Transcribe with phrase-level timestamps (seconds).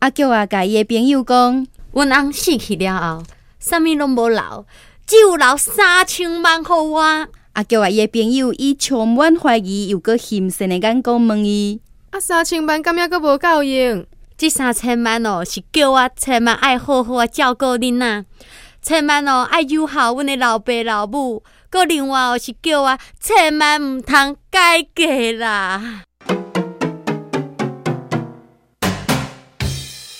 [0.00, 3.24] 阿叫啊，甲伊的朋友讲，阮翁死去了后，
[3.58, 4.66] 啥物拢无留，
[5.06, 7.28] 只有留三千万互我。
[7.52, 11.82] 阿叫啊，伊的朋友伊充满怀疑又搁心神的眼光问伊，
[12.12, 14.06] 啊，三千万敢还阁无够用？
[14.38, 18.24] 这三千万哦，是叫我千万爱好好啊照顾恁呐，
[18.80, 26.04] 千万哦爱友好阮的老爸老母，搁另外哦是叫我千万毋通改嫁啦。